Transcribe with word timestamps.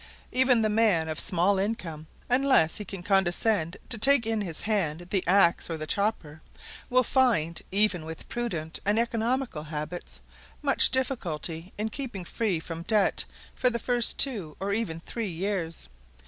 Even 0.31 0.63
the 0.63 0.67
man 0.67 1.07
of 1.07 1.19
small 1.19 1.59
income, 1.59 2.07
unless 2.27 2.77
he 2.77 2.85
can 2.85 3.03
condescend 3.03 3.77
to 3.87 3.99
take 3.99 4.25
in 4.25 4.41
hand 4.41 5.01
the 5.11 5.23
axe 5.27 5.69
or 5.69 5.77
the 5.77 5.85
chopper, 5.85 6.41
will 6.89 7.03
find, 7.03 7.61
even 7.71 8.03
with 8.03 8.27
prudent 8.27 8.79
and 8.83 8.97
economical 8.97 9.65
habits, 9.65 10.19
much 10.63 10.89
difficulty 10.89 11.71
in 11.77 11.89
keeping 11.89 12.25
free 12.25 12.59
from 12.59 12.81
debt 12.81 13.25
for 13.53 13.69
the 13.69 13.77
first 13.77 14.17
two 14.17 14.57
or 14.59 14.73
even 14.73 14.99
three 14.99 15.29
years. 15.29 15.87